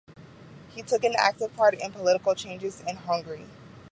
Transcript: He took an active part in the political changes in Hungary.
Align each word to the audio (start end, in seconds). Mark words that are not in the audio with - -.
He 0.73 0.81
took 0.81 1.03
an 1.03 1.13
active 1.15 1.55
part 1.55 1.75
in 1.75 1.91
the 1.91 1.97
political 1.99 2.33
changes 2.33 2.81
in 2.87 2.95
Hungary. 2.95 3.45